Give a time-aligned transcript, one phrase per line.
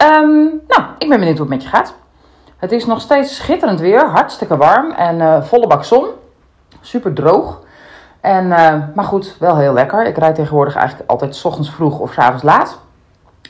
[0.00, 1.94] Ehm, nou, ik ben benieuwd hoe het met je gaat.
[2.56, 6.06] Het is nog steeds schitterend weer, hartstikke warm en eh, volle bak zon.
[6.80, 7.60] Super droog.
[8.20, 10.06] En, eh, maar goed, wel heel lekker.
[10.06, 12.80] Ik rijd tegenwoordig eigenlijk altijd s ochtends vroeg of s avonds laat.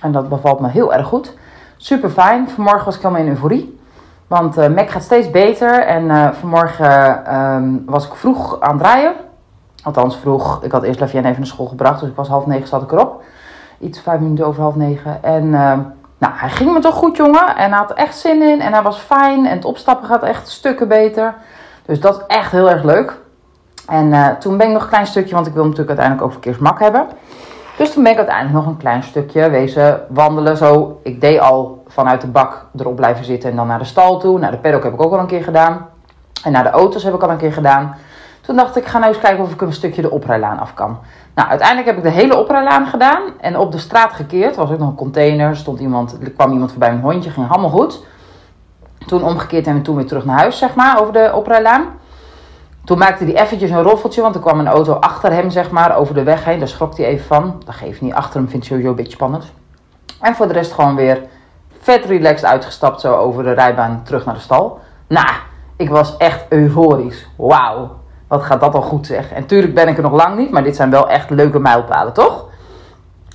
[0.01, 1.35] En dat bevalt me heel erg goed.
[1.77, 2.49] Super fijn.
[2.49, 3.81] Vanmorgen was ik helemaal in euforie.
[4.27, 5.87] Want uh, Mac gaat steeds beter.
[5.87, 9.13] En vanmorgen ehm, was ik vroeg aan het draaien.
[9.83, 10.63] Althans vroeg.
[10.63, 12.01] Ik had eerst Lavienne even naar school gebracht.
[12.01, 13.23] Dus ik was half negen zat ik erop.
[13.79, 15.23] Iets vijf minuten over half negen.
[15.23, 15.55] En
[16.21, 17.57] nou, hij ging me toch goed, jongen.
[17.57, 18.61] En hij had er echt zin in.
[18.61, 19.47] En hij was fijn.
[19.47, 21.35] En het opstappen gaat echt stukken beter.
[21.87, 23.19] Dus dat is echt heel erg leuk.
[23.87, 26.33] En uh, toen ben ik nog een klein stukje, want ik wil natuurlijk uiteindelijk ook
[26.33, 27.07] verkeersmak hebben.
[27.77, 30.57] Dus toen ben ik uiteindelijk nog een klein stukje wezen wandelen.
[30.57, 34.19] Zo, ik deed al vanuit de bak erop blijven zitten en dan naar de stal
[34.19, 34.39] toe.
[34.39, 35.87] Naar de paddock heb ik ook al een keer gedaan.
[36.45, 37.97] En naar de auto's heb ik al een keer gedaan.
[38.51, 40.99] Toen dacht ik, ga nou eens kijken of ik een stukje de oprijlaan af kan.
[41.35, 43.23] Nou, uiteindelijk heb ik de hele oprijlaan gedaan.
[43.41, 44.57] En op de straat gekeerd.
[44.57, 45.57] was ook nog een container.
[45.57, 47.31] Stond iemand, er kwam iemand voorbij een hondje.
[47.31, 48.05] Ging allemaal goed.
[49.07, 51.85] Toen omgekeerd en toen weer terug naar huis, zeg maar, over de oprijlaan.
[52.85, 55.97] Toen maakte hij eventjes een roffeltje, want er kwam een auto achter hem, zeg maar,
[55.97, 56.59] over de weg heen.
[56.59, 57.63] Daar schrok hij even van.
[57.65, 58.15] Dat geeft niet.
[58.15, 59.53] Achter hem vindt hij sowieso een beetje spannend.
[60.21, 61.23] En voor de rest gewoon weer
[61.81, 64.81] vet relaxed uitgestapt, zo over de rijbaan terug naar de stal.
[65.07, 65.31] Nou,
[65.77, 67.29] ik was echt euforisch.
[67.37, 68.00] Wauw.
[68.31, 69.33] Wat gaat dat al goed zeg.
[69.33, 72.13] En tuurlijk ben ik er nog lang niet, maar dit zijn wel echt leuke mijlpalen,
[72.13, 72.49] toch?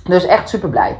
[0.04, 0.98] Dus echt super blij.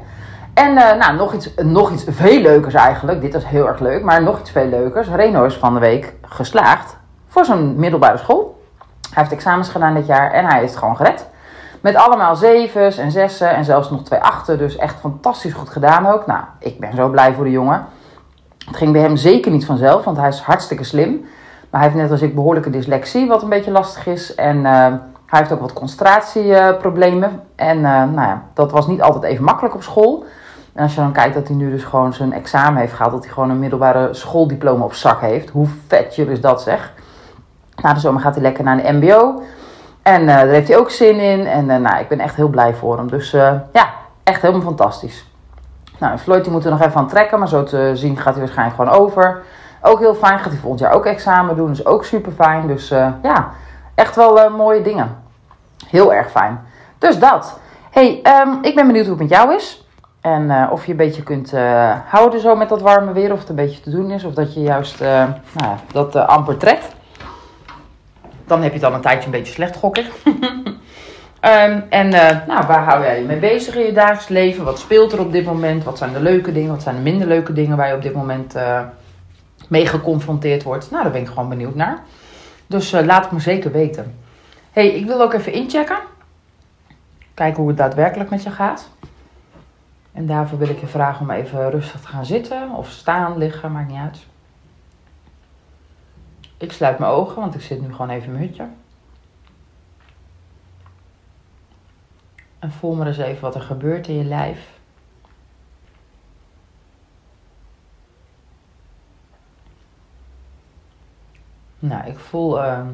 [0.55, 3.21] En uh, nou, nog iets, nog iets veel leukers eigenlijk.
[3.21, 5.09] Dit was heel erg leuk, maar nog iets veel leukers.
[5.09, 6.97] Reno is van de week geslaagd
[7.29, 8.63] voor zijn middelbare school.
[9.11, 11.27] Hij heeft examens gedaan dit jaar en hij is gewoon gered.
[11.81, 14.59] Met allemaal zevens en zessen en zelfs nog twee achten.
[14.59, 16.27] Dus echt fantastisch goed gedaan ook.
[16.27, 17.87] Nou, ik ben zo blij voor de jongen.
[18.67, 21.27] Het ging bij hem zeker niet vanzelf, want hij is hartstikke slim.
[21.77, 24.35] Hij heeft net als ik behoorlijke dyslexie, wat een beetje lastig is.
[24.35, 24.65] En uh,
[25.27, 27.43] hij heeft ook wat concentratieproblemen.
[27.55, 30.25] en uh, nou ja, dat was niet altijd even makkelijk op school.
[30.73, 33.25] En als je dan kijkt dat hij nu dus gewoon zijn examen heeft gehaald, dat
[33.25, 35.51] hij gewoon een middelbare schooldiploma op zak heeft.
[35.51, 36.93] Hoe vet is dat zeg.
[37.83, 39.43] Na de zomer gaat hij lekker naar de MBO.
[40.03, 41.47] En uh, daar heeft hij ook zin in.
[41.47, 43.09] En nou, ik ben echt heel blij voor hem.
[43.09, 43.31] Dus
[43.73, 43.91] ja,
[44.23, 45.27] echt helemaal fantastisch.
[45.99, 48.43] Nou, Floyd die moet er nog even aan trekken, maar zo te zien gaat hij
[48.43, 49.43] waarschijnlijk gewoon over.
[49.87, 50.39] Ook heel fijn.
[50.39, 51.69] Gaat hij volgend jaar ook examen doen.
[51.69, 52.67] Dus ook super fijn.
[52.67, 53.51] Dus uh, ja,
[53.95, 55.17] echt wel uh, mooie dingen.
[55.89, 56.61] Heel erg fijn.
[56.99, 57.59] Dus dat.
[57.91, 59.87] hey, um, ik ben benieuwd hoe het met jou is.
[60.21, 61.53] En uh, of je een beetje kunt
[62.07, 63.33] houden zo met dat warme weer.
[63.33, 64.25] Of het een beetje te doen is.
[64.25, 65.01] Of dat je juist
[65.53, 66.95] nou dat amper trekt.
[68.47, 70.11] Dan heb je het al een tijdje een beetje slecht, gok ik.
[70.25, 72.09] um, en
[72.47, 74.65] nou, waar hou jij je mee bezig in je dagelijks leven?
[74.65, 75.85] Wat speelt er op dit moment?
[75.85, 76.71] Wat zijn de leuke dingen?
[76.71, 78.55] Wat zijn de minder leuke dingen waar je op dit moment
[79.69, 80.91] mee geconfronteerd wordt.
[80.91, 82.03] Nou, daar ben ik gewoon benieuwd naar.
[82.67, 84.15] Dus uh, laat het me zeker weten.
[84.71, 85.99] hey, ik wil ook even inchecken.
[87.35, 88.89] Kijken hoe het daadwerkelijk met je gaat.
[90.13, 93.73] En daarvoor wil ik je vragen om even rustig te gaan zitten of staan, liggen,
[93.73, 94.19] maakt niet uit.
[96.57, 98.67] Ik sluit mijn ogen, want ik zit nu gewoon even in mijn hutje.
[102.59, 104.76] En voel maar eens even wat er gebeurt in je lijf.
[111.79, 112.87] Nou, ik voel uh,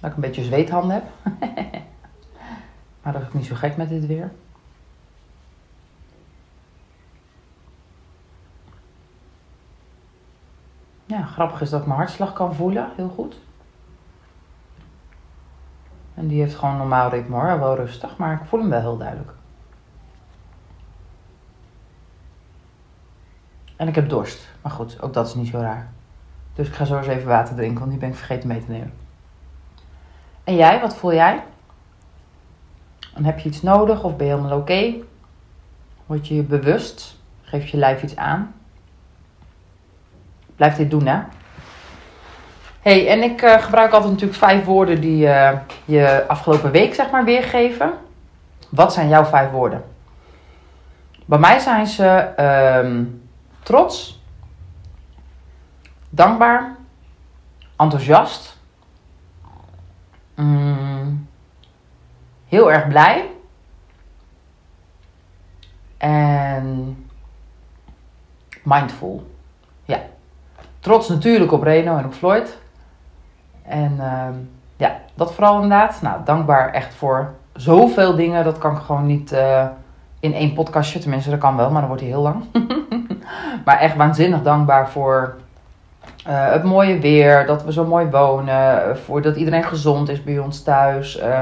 [0.00, 1.04] dat ik een beetje zweethanden heb.
[3.02, 4.32] maar dat is niet zo gek met dit weer.
[11.06, 13.40] Ja, grappig is dat ik mijn hartslag kan voelen, heel goed.
[16.14, 18.96] En die heeft gewoon normaal ritme hoor, wel rustig, maar ik voel hem wel heel
[18.96, 19.32] duidelijk.
[23.76, 25.92] En ik heb dorst, maar goed, ook dat is niet zo raar.
[26.54, 28.70] Dus ik ga zo eens even water drinken, want die ben ik vergeten mee te
[28.70, 28.92] nemen.
[30.44, 31.42] En jij, wat voel jij?
[33.14, 34.94] En heb je iets nodig of ben je helemaal oké?
[36.06, 37.16] Word je je bewust?
[37.42, 38.54] Geef je lijf iets aan?
[40.56, 41.20] Blijf dit doen, hè?
[42.82, 45.50] hey, en ik uh, gebruik altijd natuurlijk vijf woorden die uh,
[45.84, 47.92] je afgelopen week, zeg maar, weergeven.
[48.68, 49.84] Wat zijn jouw vijf woorden?
[51.24, 52.28] Bij mij zijn ze
[52.84, 53.22] um,
[53.62, 54.21] trots,
[56.14, 56.76] dankbaar,
[57.76, 58.58] enthousiast,
[60.34, 61.28] mm,
[62.48, 63.30] heel erg blij
[65.96, 66.96] en
[68.62, 69.30] mindful.
[69.84, 70.00] Ja,
[70.80, 72.58] trots natuurlijk op Reno en op Floyd.
[73.62, 74.34] En ehm,
[74.76, 76.02] ja, dat vooral inderdaad.
[76.02, 78.44] Nou, dankbaar echt voor zoveel dingen.
[78.44, 79.66] Dat kan ik gewoon niet eh,
[80.20, 80.98] in één podcastje.
[80.98, 82.44] Tenminste, dat kan wel, maar dan wordt hij heel lang.
[83.64, 85.36] maar echt waanzinnig dankbaar voor
[86.26, 87.46] eh, het mooie weer.
[87.46, 88.98] Dat we zo mooi wonen.
[88.98, 91.18] Voor dat iedereen gezond is bij ons thuis.
[91.18, 91.40] Eh,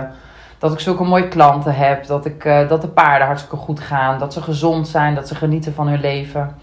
[0.58, 2.06] dat ik zulke mooie klanten heb.
[2.06, 4.18] Dat, ik, dat de paarden hartstikke goed gaan.
[4.18, 5.14] Dat ze gezond zijn.
[5.14, 6.56] Dat ze genieten van hun leven.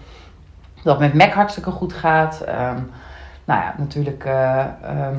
[0.82, 2.40] Dat met Mac hartstikke goed gaat.
[2.40, 2.80] Ehm,
[3.44, 4.24] nou ja, natuurlijk...
[4.24, 5.16] Ehm,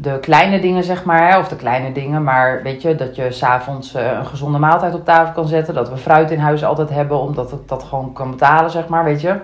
[0.00, 1.38] de kleine dingen, zeg maar.
[1.38, 5.32] Of de kleine dingen, maar weet je, dat je s'avonds een gezonde maaltijd op tafel
[5.32, 5.74] kan zetten.
[5.74, 9.04] Dat we fruit in huis altijd hebben, omdat ik dat gewoon kan betalen, zeg maar,
[9.04, 9.36] weet je.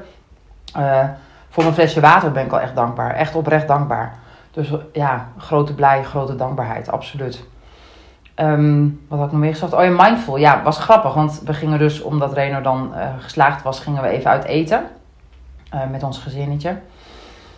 [1.55, 3.15] Voor mijn flesje water ben ik al echt dankbaar.
[3.15, 4.15] Echt oprecht dankbaar.
[4.51, 7.45] Dus ja, grote blij, grote dankbaarheid, absoluut.
[8.37, 9.73] Um, wat had ik nog meer gezegd?
[9.73, 10.37] Oh ja, mindful.
[10.37, 14.09] Ja, was grappig, want we gingen dus, omdat Reno dan uh, geslaagd was, gingen we
[14.09, 14.87] even uit eten.
[15.91, 16.69] met ons gezinnetje.
[16.69, 16.81] En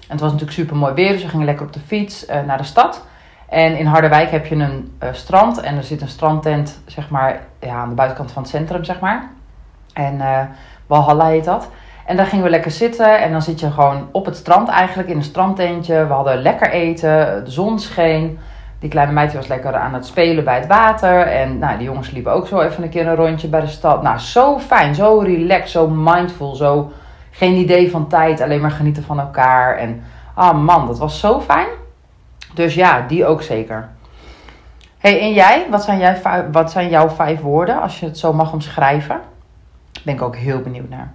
[0.08, 2.58] het was natuurlijk super mooi weer, dus we gingen lekker op de fiets uh, naar
[2.58, 3.06] de stad.
[3.48, 7.74] En in Harderwijk heb je een strand en er zit een strandtent, zeg maar, ja,
[7.74, 9.30] aan de buitenkant van het centrum, zeg maar.
[9.92, 10.20] En
[10.86, 11.68] Walhalla heet dat.
[12.06, 15.08] En daar gingen we lekker zitten en dan zit je gewoon op het strand eigenlijk,
[15.08, 16.06] in een strandtentje.
[16.06, 18.38] We hadden lekker eten, de zon scheen.
[18.78, 21.20] Die kleine meidje was lekker aan het spelen bij het water.
[21.20, 24.02] En nou, die jongens liepen ook zo even een keer een rondje bij de stad.
[24.02, 26.92] Nou, zo fijn, zo relaxed, zo mindful, zo
[27.30, 29.76] geen idee van tijd, alleen maar genieten van elkaar.
[29.76, 30.02] En
[30.34, 31.68] ah man, dat was zo fijn.
[32.54, 33.88] Dus ja, die ook zeker.
[34.98, 35.66] hey, en jij?
[35.70, 36.20] Wat zijn, jij,
[36.52, 39.20] wat zijn jouw vijf woorden als je het zo mag omschrijven?
[40.04, 41.12] Ben ik ook heel benieuwd naar.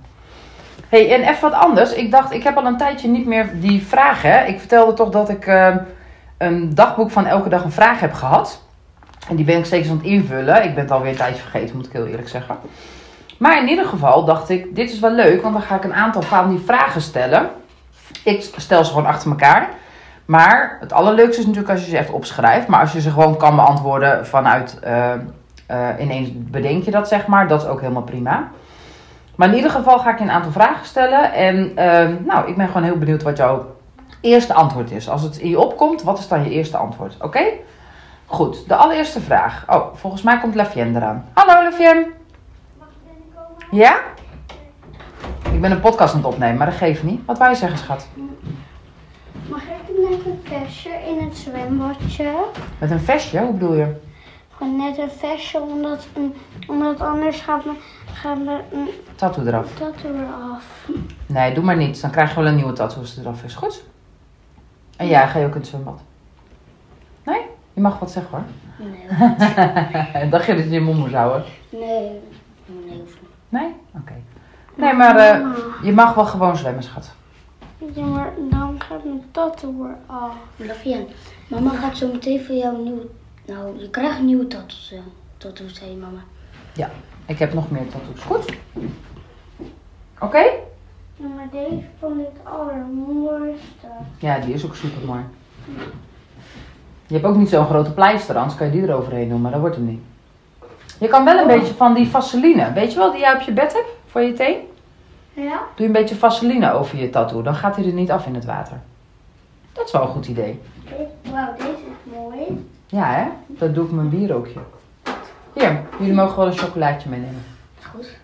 [0.91, 1.93] Hey, en even wat anders.
[1.93, 4.47] Ik dacht, ik heb al een tijdje niet meer die vragen.
[4.47, 5.75] Ik vertelde toch dat ik uh,
[6.37, 8.63] een dagboek van elke dag een vraag heb gehad.
[9.29, 10.63] En die ben ik steeds aan het invullen.
[10.63, 12.55] Ik ben het alweer een tijdje vergeten, moet ik heel eerlijk zeggen.
[13.37, 15.93] Maar in ieder geval dacht ik, dit is wel leuk, want dan ga ik een
[15.93, 17.49] aantal van die vragen stellen.
[18.23, 19.69] Ik stel ze gewoon achter elkaar.
[20.25, 22.67] Maar het allerleukste is natuurlijk als je ze echt opschrijft.
[22.67, 25.13] Maar als je ze gewoon kan beantwoorden vanuit uh,
[25.71, 27.47] uh, ineens bedenk je dat, zeg maar.
[27.47, 28.49] Dat is ook helemaal prima.
[29.41, 31.33] Maar in ieder geval ga ik je een aantal vragen stellen.
[31.33, 33.75] En uh, nou, ik ben gewoon heel benieuwd wat jouw
[34.19, 35.09] eerste antwoord is.
[35.09, 37.15] Als het in je opkomt, wat is dan je eerste antwoord?
[37.21, 37.43] Oké?
[38.25, 39.63] Goed, de allereerste vraag.
[39.67, 41.25] Oh, volgens mij komt Lafien eraan.
[41.33, 42.11] Hallo Lafien.
[43.71, 43.99] Ja?
[45.51, 47.21] Ik ben een podcast aan het opnemen, maar dat geeft niet.
[47.25, 48.07] Wat je zeggen, schat?
[49.49, 52.31] Mag ik net een vestje in het zwembadje?
[52.77, 53.39] Met een vestje?
[53.39, 53.95] Hoe bedoel je?
[54.61, 56.07] Gewoon net een vestje, omdat,
[56.67, 57.71] omdat anders gaat, me,
[58.13, 59.73] gaat me een tattoo eraf.
[59.73, 60.87] tattoo eraf.
[61.25, 62.01] Nee, doe maar niet.
[62.01, 63.55] Dan krijg je wel een nieuwe tattoo als het eraf is.
[63.55, 63.83] Goed?
[64.97, 66.01] En ja, ga je ook in het zwembad?
[67.23, 67.41] Nee?
[67.73, 68.45] Je mag wat zeggen hoor.
[68.87, 70.29] Nee.
[70.29, 71.43] Dacht je dat je je mond moest houden?
[71.69, 72.19] Nee,
[72.65, 73.03] nee.
[73.49, 73.67] Nee?
[73.67, 74.01] Oké.
[74.01, 74.23] Okay.
[74.75, 77.11] Nee, maar uh, je mag wel gewoon zwemmen, schat.
[77.93, 80.83] Ja, maar dan gaat mijn tattoo eraf.
[81.47, 83.07] Mama gaat zo meteen voor jou een nieuwe...
[83.45, 84.99] Nou, je krijgt een nieuwe tattoo.
[85.37, 86.19] Tattoo, zei mama.
[86.73, 86.89] Ja,
[87.25, 88.21] ik heb nog meer tattoos.
[88.21, 88.57] Goed?
[90.15, 90.25] Oké?
[90.25, 90.59] Okay?
[91.15, 93.87] Ja, maar deze vond ik het allermooiste.
[94.19, 95.21] Ja, die is ook super mooi.
[97.07, 99.59] Je hebt ook niet zo'n grote pleister, anders kan je die eroverheen doen, maar dat
[99.59, 100.01] wordt hem niet.
[100.99, 101.59] Je kan wel een oh.
[101.59, 102.73] beetje van die vaseline.
[102.73, 104.57] Weet je wel, die jij op je bed hebt voor je teen?
[105.33, 105.61] Ja.
[105.75, 107.41] Doe een beetje vaseline over je tattoo.
[107.41, 108.81] Dan gaat hij er niet af in het water.
[109.73, 110.59] Dat is wel een goed idee.
[111.31, 112.65] Wauw, deze is mooi.
[112.91, 113.27] Ja, hè?
[113.47, 114.59] Dat doe ik mijn bierookje.
[115.53, 117.43] Hier, jullie mogen wel een chocolaatje meenemen.
[117.91, 118.17] Goed.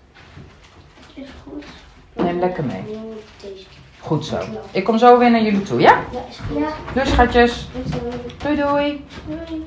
[1.13, 1.65] Is goed.
[2.13, 2.83] Neem lekker mee.
[3.99, 4.39] Goed zo.
[4.71, 5.99] Ik kom zo weer naar jullie toe, ja?
[6.11, 6.57] Ja, is goed.
[6.57, 6.67] Ja.
[6.93, 7.69] Dus schatjes.
[8.37, 9.05] Doei doei.
[9.27, 9.65] Doei.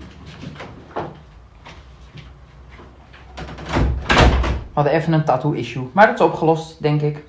[4.45, 7.25] We hadden even een tattoo issue, maar dat is opgelost, denk ik.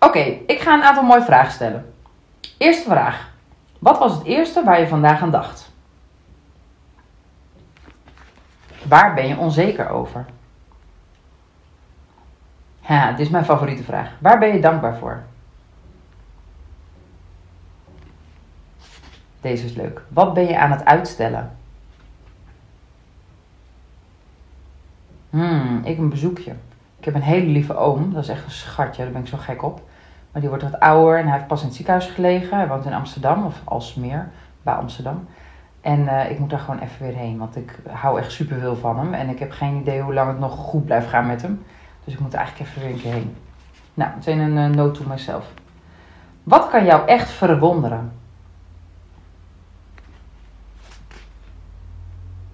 [0.00, 1.92] Oké, ik ga een aantal mooie vragen stellen.
[2.58, 3.30] Eerste vraag.
[3.78, 5.69] Wat was het eerste waar je vandaag aan dacht?
[8.90, 10.24] Waar ben je onzeker over?
[12.80, 14.10] Ja, dit is mijn favoriete vraag.
[14.18, 15.22] Waar ben je dankbaar voor?
[19.40, 20.02] Deze is leuk.
[20.08, 21.56] Wat ben je aan het uitstellen?
[25.30, 26.54] Hmm, ik een bezoekje.
[26.98, 28.12] Ik heb een hele lieve oom.
[28.12, 29.02] Dat is echt een schatje.
[29.02, 29.88] Daar ben ik zo gek op.
[30.32, 32.56] Maar die wordt wat ouder en hij heeft pas in het ziekenhuis gelegen.
[32.56, 34.28] Hij woont in Amsterdam, of Alsmeer,
[34.62, 35.28] bij Amsterdam.
[35.80, 38.76] En uh, ik moet daar gewoon even weer heen, want ik hou echt super veel
[38.76, 39.14] van hem.
[39.14, 41.64] En ik heb geen idee hoe lang het nog goed blijft gaan met hem.
[42.04, 43.36] Dus ik moet eigenlijk even weer een keer heen.
[43.94, 45.46] Nou, meteen een uh, note to myself.
[46.42, 48.12] Wat kan jou echt verwonderen?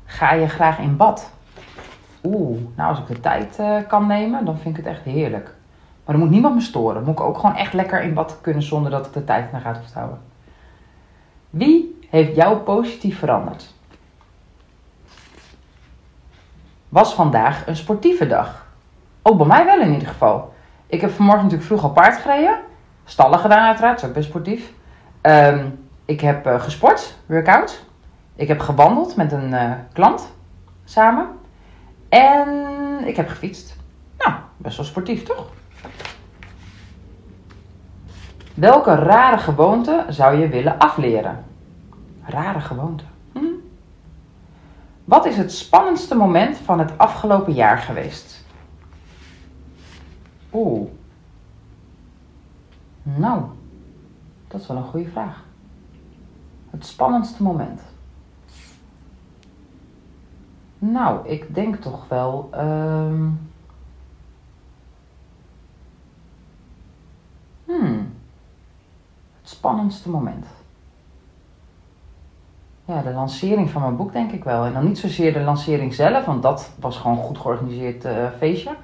[0.04, 1.30] Ga je graag in bad?
[2.22, 5.54] Oeh, nou als ik de tijd uh, kan nemen, dan vind ik het echt heerlijk.
[6.04, 7.04] Maar er moet niemand me storen.
[7.04, 9.60] Moet ik ook gewoon echt lekker in bad kunnen zonder dat ik de tijd naar
[9.60, 10.18] gaat houden.
[11.50, 13.74] Wie heeft jou positief veranderd?
[16.88, 18.66] Was vandaag een sportieve dag?
[19.22, 20.54] Ook bij mij wel in ieder geval.
[20.86, 22.58] Ik heb vanmorgen natuurlijk vroeg al paard gereden.
[23.04, 24.72] Stallen gedaan uiteraard, ook best sportief.
[25.20, 25.66] Ehm,
[26.04, 27.84] ik heb uh, gesport, workout.
[28.34, 30.32] Ik heb gewandeld met een uh, klant
[30.84, 31.28] samen.
[32.08, 32.48] En
[33.04, 33.76] ik heb gefietst.
[34.18, 35.46] Nou, best wel sportief toch?
[38.54, 41.44] Welke rare gewoonte zou je willen afleren?
[42.26, 43.04] Rare gewoonte.
[43.32, 43.44] Hm?
[45.04, 48.44] Wat is het spannendste moment van het afgelopen jaar geweest?
[50.52, 50.88] Oeh.
[53.02, 53.42] Nou,
[54.48, 55.44] dat is wel een goede vraag.
[56.70, 57.80] Het spannendste moment.
[60.78, 62.50] Nou, ik denk toch wel.
[62.54, 63.50] Um...
[67.64, 68.14] Hmm.
[69.40, 70.46] Het spannendste moment.
[72.88, 74.64] Ja, de lancering van mijn boek denk ik wel.
[74.64, 78.12] En dan niet zozeer de lancering zelf, want dat was gewoon een goed georganiseerd uh,
[78.38, 78.74] feestje.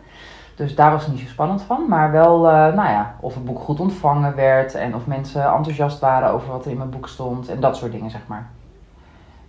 [0.55, 1.89] Dus daar was het niet zo spannend van.
[1.89, 5.99] Maar wel, uh, nou ja, of het boek goed ontvangen werd en of mensen enthousiast
[5.99, 8.51] waren over wat er in mijn boek stond en dat soort dingen, zeg maar.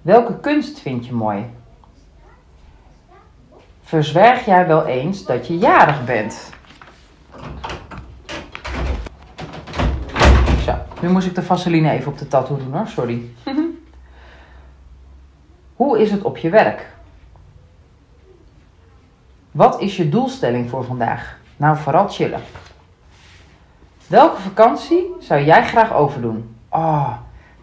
[0.02, 1.46] Welke kunst vind je mooi?
[3.82, 6.50] Verzwijg jij wel eens dat je jarig bent?
[10.66, 13.22] Zo, nu moest ik de vaseline even op de tattoo doen hoor, sorry.
[15.84, 16.88] Hoe is het op je werk?
[19.52, 21.38] Wat is je doelstelling voor vandaag?
[21.58, 22.42] Nou, vooral chillen.
[24.08, 26.56] Welke vakantie zou jij graag overdoen?
[26.70, 27.12] Oh,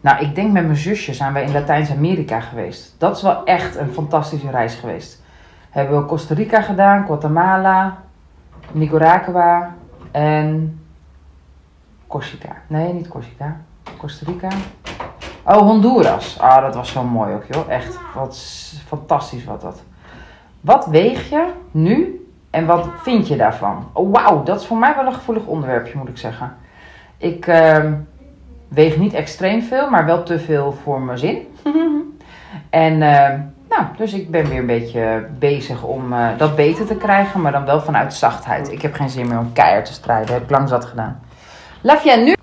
[0.01, 2.95] nou, ik denk met mijn zusje zijn wij in Latijns-Amerika geweest.
[2.99, 5.23] Dat is wel echt een fantastische reis geweest.
[5.71, 8.03] Hebben we Costa Rica gedaan, Guatemala,
[8.73, 9.75] Nicaragua
[10.11, 10.81] en
[12.07, 12.57] Corsica.
[12.67, 13.61] Nee, niet Corsica.
[13.99, 14.49] Costa Rica.
[15.45, 16.39] Oh, Honduras.
[16.39, 17.71] Ah, dat was zo mooi ook, joh.
[17.71, 18.37] Echt, wat
[18.87, 19.83] fantastisch wat dat.
[20.61, 23.89] Wat weeg je nu en wat vind je daarvan?
[23.93, 26.57] Oh, wauw, dat is voor mij wel een gevoelig onderwerpje, moet ik zeggen.
[27.17, 27.85] Ik uh,
[28.69, 31.47] weeg niet extreem veel, maar wel te veel voor mijn zin.
[32.71, 33.29] en, uh,
[33.69, 37.53] nou, dus ik ben weer een beetje bezig om uh, dat beter te krijgen, maar
[37.53, 38.73] dan wel vanuit zachtheid.
[38.73, 41.21] Ik heb geen zin meer om keihard te strijden, heb ik lang zat gedaan.
[41.81, 42.35] Laf nu?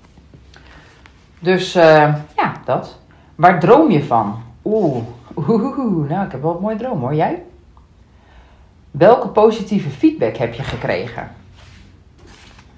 [1.40, 3.00] Dus, uh, ja, dat.
[3.36, 4.42] Waar droom je van?
[4.64, 5.04] Oeh,
[5.36, 7.16] oeh, nou, ik heb wel een mooie droom hoor.
[7.16, 7.44] Jij?
[8.92, 11.32] Welke positieve feedback heb je gekregen?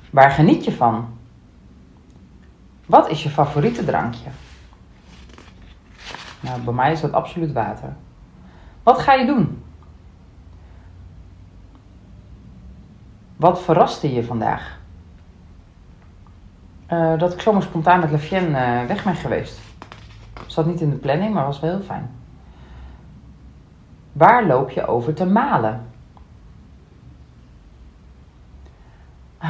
[0.10, 1.08] Waar geniet je van?
[2.86, 4.29] Wat is je favoriete drankje?
[6.39, 7.96] Nou, bij mij is dat absoluut water.
[8.84, 9.63] Wat ga je doen?
[13.36, 14.79] Wat verraste je vandaag?
[16.91, 19.69] Uh, dat ik zomaar spontaan met Lefien uh, weg ben geweest.
[20.51, 22.10] Zat niet in de planning, maar was wel heel fijn.
[24.12, 25.82] Waar loop je over te malen?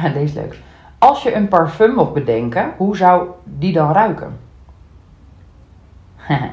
[0.02, 0.58] Deze is leuk.
[0.98, 4.38] Als je een parfum mocht bedenken, hoe zou die dan ruiken?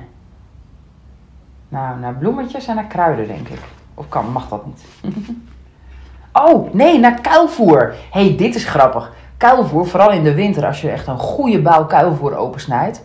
[1.70, 3.62] nou, naar bloemetjes en naar kruiden, denk ik.
[3.94, 4.86] Of kan, mag dat niet?
[6.44, 7.96] oh, nee, naar kuilvoer.
[8.12, 9.14] hey, dit is grappig.
[9.38, 13.04] Kuilvoer, vooral in de winter, als je echt een goede bouw kuilvoer opensnijdt.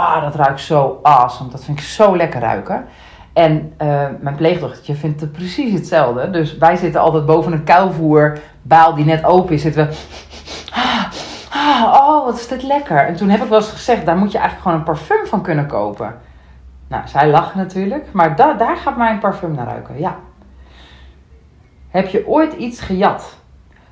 [0.00, 1.50] Ah, dat ruikt zo awesome.
[1.50, 2.84] Dat vind ik zo lekker ruiken.
[3.32, 6.30] En uh, mijn pleegdochtertje vindt het precies hetzelfde.
[6.30, 9.62] Dus wij zitten altijd boven een kuilvoerbaal die net open is.
[9.62, 9.96] Zitten we.
[10.72, 11.04] Ah,
[11.50, 13.06] ah, oh, wat is dit lekker.
[13.06, 15.42] En toen heb ik wel eens gezegd: daar moet je eigenlijk gewoon een parfum van
[15.42, 16.14] kunnen kopen.
[16.88, 18.12] Nou, zij lachen natuurlijk.
[18.12, 19.98] Maar da daar gaat mijn parfum naar ruiken.
[19.98, 20.16] Ja.
[21.88, 23.39] Heb je ooit iets gejat?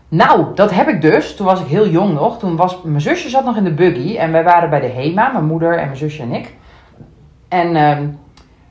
[0.08, 1.36] Nou, dat heb ik dus.
[1.36, 2.38] Toen was ik heel jong nog.
[2.38, 4.16] Toen was mijn zusje zat nog in de buggy.
[4.16, 6.54] En wij waren bij de HEMA, mijn moeder en mijn zusje en ik.
[7.48, 7.76] En.
[7.76, 7.98] Uh,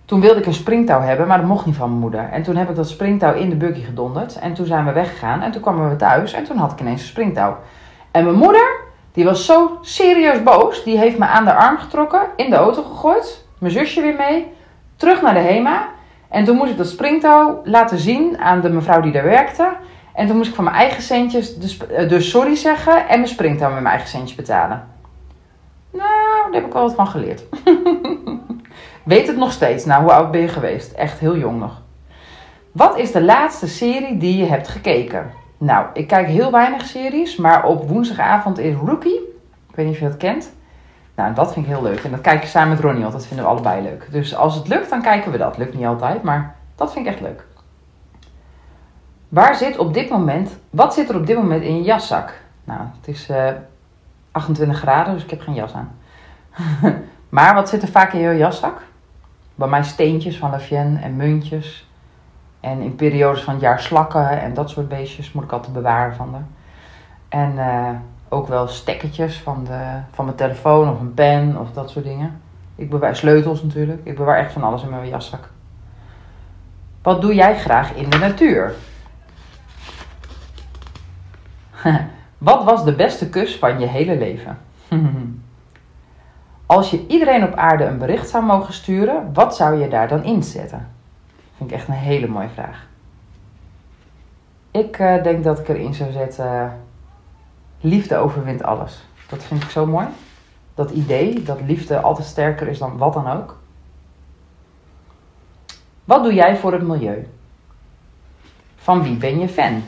[0.08, 2.29] toen wilde ik een springtouw hebben, maar dat mocht niet van mijn moeder.
[2.32, 4.39] En toen heb ik dat springtouw in de buggy gedonderd.
[4.39, 5.41] En toen zijn we weggegaan.
[5.41, 6.34] En toen kwamen we thuis.
[6.34, 7.58] En toen had ik ineens een springtouw.
[8.12, 8.79] En mijn moeder,
[9.12, 10.84] die was zo serieus boos.
[10.84, 13.46] Die heeft me aan de arm getrokken, in de auto gegooid.
[13.58, 14.51] Mijn zusje weer mee.
[14.96, 15.88] Terug naar de HEMA.
[16.29, 19.70] En toen moest ik dat springtouw laten zien aan de mevrouw die daar werkte.
[20.17, 23.07] En toen moest ik van mijn eigen centjes dus, sorry zeggen.
[23.07, 24.88] En mijn springtouw met mijn eigen centjes betalen.
[25.91, 27.43] Nou, daar heb ik wel wat van geleerd.
[29.03, 29.86] Weet het nog steeds.
[29.86, 30.91] Nou, hoe oud ben je geweest?
[30.91, 31.81] Echt heel jong nog.
[32.71, 35.31] Wat is de laatste serie die je hebt gekeken?
[35.57, 39.36] Nou, ik kijk heel weinig series, maar op woensdagavond is Rookie.
[39.69, 40.53] Ik weet niet of je dat kent.
[41.15, 42.03] Nou, dat vind ik heel leuk.
[42.03, 44.07] En dat kijk ik samen met Ronnie, want dat vinden we allebei leuk.
[44.12, 45.57] Dus als het lukt, dan kijken we dat.
[45.57, 47.47] Lukt niet altijd, maar dat vind ik echt leuk.
[49.29, 52.41] Waar zit op dit moment, wat zit er op dit moment in je jaszak?
[52.63, 53.50] Nou, het is uh,
[54.31, 55.91] 28 graden, dus ik heb geen jas aan.
[57.29, 58.81] maar wat zit er vaak in je jaszak?
[59.55, 61.89] Bij mij steentjes van Lavienne en muntjes.
[62.60, 66.15] En in periodes van het jaar slakken en dat soort beestjes moet ik altijd bewaren
[66.15, 66.46] van haar.
[67.29, 67.89] En uh,
[68.29, 72.41] ook wel stekkertjes van, de, van mijn telefoon of een pen of dat soort dingen.
[72.75, 74.01] Ik bewaar sleutels natuurlijk.
[74.03, 75.50] Ik bewaar echt van alles in mijn jaszak.
[77.01, 78.75] Wat doe jij graag in de natuur?
[82.38, 84.58] Wat was de beste kus van je hele leven?
[86.65, 90.24] Als je iedereen op aarde een bericht zou mogen sturen, wat zou je daar dan
[90.24, 90.88] inzetten?
[91.58, 92.88] Vind ik echt een hele mooie vraag.
[94.72, 96.79] Ik uh, denk dat ik erin zou zetten:
[97.79, 99.06] liefde overwint alles.
[99.27, 100.08] Dat vind ik zo mooi.
[100.75, 103.58] Dat idee dat liefde altijd sterker is dan wat dan ook.
[106.03, 107.27] Wat doe jij voor het milieu?
[108.75, 109.84] Van wie ben je fan?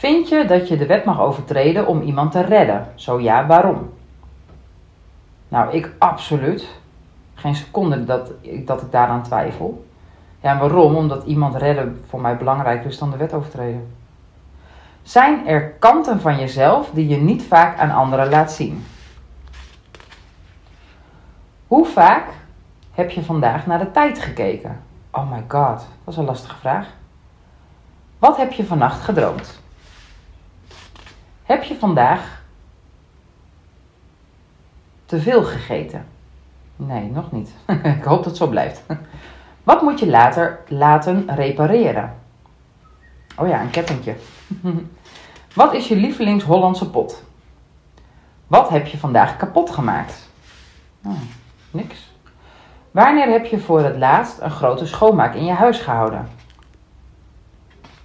[0.00, 2.86] Vind je dat je de wet mag overtreden om iemand te redden?
[2.94, 3.90] Zo ja, waarom?
[5.48, 6.68] Nou, ik absoluut.
[7.34, 8.32] Geen seconde dat,
[8.64, 9.86] dat ik daaraan twijfel.
[10.42, 10.96] Ja, waarom?
[10.96, 13.94] Omdat iemand redden voor mij belangrijker is dan de wet overtreden.
[15.02, 18.84] Zijn er kanten van jezelf die je niet vaak aan anderen laat zien?
[21.66, 22.26] Hoe vaak
[22.90, 24.80] heb je vandaag naar de tijd gekeken?
[25.10, 26.86] Oh my god, dat is een lastige vraag.
[28.18, 29.60] Wat heb je vannacht gedroomd?
[31.50, 32.42] Heb je vandaag
[35.06, 36.06] te veel gegeten?
[36.76, 37.50] Nee, nog niet.
[37.96, 38.82] Ik hoop dat het zo blijft.
[39.70, 42.14] Wat moet je later laten repareren?
[43.36, 44.16] Oh ja, een kettingje.
[45.54, 47.22] Wat is je lievelings Hollandse pot?
[48.46, 50.28] Wat heb je vandaag kapot gemaakt?
[51.04, 51.20] Oh,
[51.70, 52.10] niks.
[52.90, 56.28] Wanneer heb je voor het laatst een grote schoonmaak in je huis gehouden?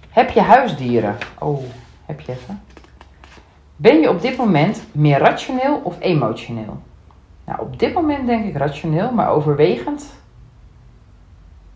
[0.08, 1.16] Heb je huisdieren?
[1.38, 1.64] Oh,
[2.06, 2.65] heb je even.
[3.76, 6.82] Ben je op dit moment meer rationeel of emotioneel?
[7.44, 10.14] Nou, op dit moment denk ik rationeel, maar overwegend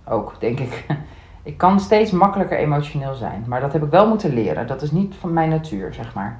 [0.04, 0.86] ook, denk ik.
[1.42, 4.66] Ik kan steeds makkelijker emotioneel zijn, maar dat heb ik wel moeten leren.
[4.66, 6.38] Dat is niet van mijn natuur, zeg maar.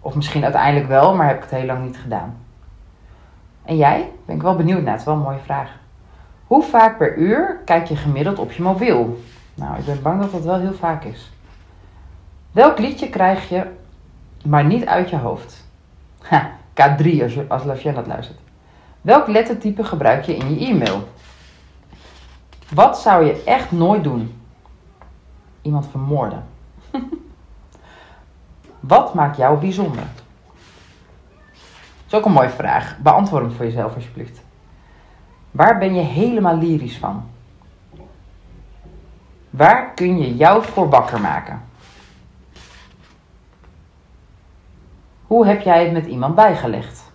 [0.00, 2.36] Of misschien uiteindelijk wel, maar heb ik het heel lang niet gedaan.
[3.64, 4.10] En jij?
[4.24, 4.94] Ben ik wel benieuwd naar.
[4.94, 5.70] Het wel een mooie vraag.
[6.46, 9.18] Hoe vaak per uur kijk je gemiddeld op je mobiel?
[9.54, 11.32] Nou, ik ben bang dat dat wel heel vaak is.
[12.52, 13.66] Welk liedje krijg je
[14.46, 15.64] maar niet uit je hoofd?
[16.22, 18.38] Ha, K3 als, als dat luistert.
[19.00, 21.08] Welk lettertype gebruik je in je e-mail?
[22.74, 24.40] Wat zou je echt nooit doen?
[25.62, 26.44] Iemand vermoorden.
[28.80, 30.02] Wat maakt jou bijzonder?
[30.02, 30.14] Dat
[32.06, 32.98] is ook een mooie vraag.
[32.98, 34.40] Beantwoord hem voor jezelf alsjeblieft.
[35.50, 37.24] Waar ben je helemaal lyrisch van?
[39.50, 41.62] Waar kun je jou voor wakker maken?
[45.26, 47.12] Hoe heb jij het met iemand bijgelegd?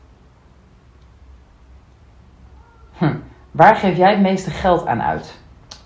[2.98, 3.16] Hm.
[3.52, 5.40] Waar geef jij het meeste geld aan uit?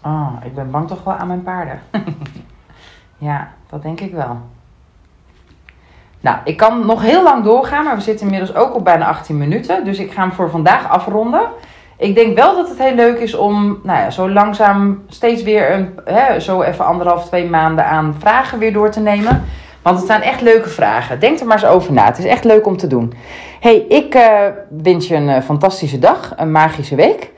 [0.03, 1.81] Oh, ik ben bang toch wel aan mijn paarden.
[3.17, 4.39] ja, dat denk ik wel.
[6.19, 9.38] Nou, ik kan nog heel lang doorgaan, maar we zitten inmiddels ook op bijna 18
[9.38, 9.85] minuten.
[9.85, 11.41] Dus ik ga hem voor vandaag afronden.
[11.97, 15.71] Ik denk wel dat het heel leuk is om nou ja, zo langzaam steeds weer
[15.71, 19.43] een, hè, zo even anderhalf, twee maanden aan vragen weer door te nemen.
[19.85, 21.19] Want het zijn echt leuke vragen.
[21.19, 22.05] Denk er maar eens over na.
[22.05, 23.13] Het is echt leuk om te doen.
[23.59, 27.31] hey, ik uh, wens je een uh, fantastische dag, een magische week.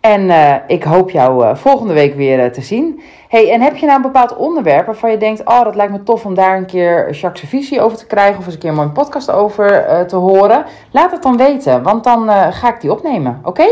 [0.00, 3.02] En uh, ik hoop jou volgende week weer te zien.
[3.28, 6.02] Hey, en heb je nou een bepaald onderwerp waarvan je denkt: Oh, dat lijkt me
[6.02, 8.38] tof om daar een keer Jacques' visie over te krijgen.
[8.38, 10.64] Of eens een keer een podcast over te horen.
[10.90, 13.40] Laat het dan weten, want dan ga ik die opnemen.
[13.42, 13.66] Oké?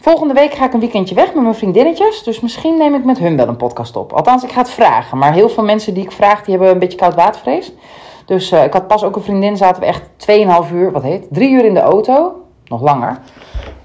[0.00, 2.22] Volgende week ga ik een weekendje weg met mijn vriendinnetjes.
[2.22, 4.12] Dus misschien neem ik met hun wel een podcast op.
[4.12, 5.18] Althans, ik ga het vragen.
[5.18, 7.72] Maar heel veel mensen die ik vraag, die hebben een beetje koud watervrees.
[8.24, 10.02] Dus ik had pas ook een vriendin, zaten we echt
[10.68, 12.42] 2,5 uur, wat heet, 3 uur in de auto.
[12.64, 13.18] Nog langer.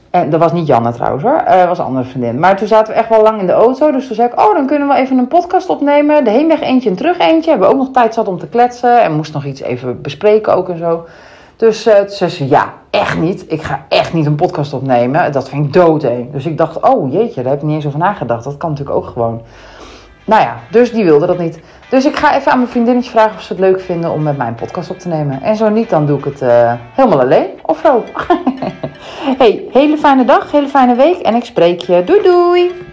[0.10, 2.39] En dat was niet Janne trouwens hoor, uh, dat was een andere vriendin.
[2.39, 3.91] Maar toen zaten we echt wel lang in de auto.
[3.91, 6.23] Dus toen zei ik, oh dan kunnen we even een podcast opnemen.
[6.23, 7.49] De heenweg eentje en terug eentje.
[7.49, 9.02] Hebben we ook nog tijd zat om te kletsen.
[9.02, 11.06] En moest nog iets even bespreken ook en zo.
[11.56, 13.52] Dus uh, zei ze, ja, echt niet.
[13.52, 15.32] Ik ga echt niet een podcast opnemen.
[15.32, 16.30] Dat vind ik dood heen.
[16.32, 18.44] Dus ik dacht, oh jeetje, daar heb ik niet eens over nagedacht.
[18.44, 19.42] Dat kan natuurlijk ook gewoon.
[20.26, 21.60] Nou ja, dus die wilde dat niet.
[21.89, 24.38] Dus ik ga even aan mijn vriendinnetje vragen of ze het leuk vinden om met
[24.38, 25.42] mij een podcast op te nemen.
[25.42, 27.50] En zo niet, dan doe ik het uh, helemaal alleen.
[27.62, 28.04] Of zo.
[29.39, 32.04] hey, hele fijne dag, hele fijne week en ik spreek je.
[32.04, 32.92] Doei doei!